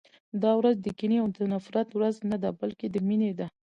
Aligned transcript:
دا 0.43 0.51
ورځ 0.59 0.75
د 0.81 0.87
کینې 0.97 1.17
او 1.21 1.27
د 1.35 1.37
نفرت 1.53 1.89
ورځ 1.93 2.15
نه 2.29 2.37
ده، 2.43 2.49
بلکې 2.59 2.87
د 2.89 2.95
مینې 3.07 3.31
ده. 3.39 3.47